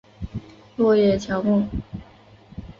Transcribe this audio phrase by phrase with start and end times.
[0.77, 1.63] 落叶乔木。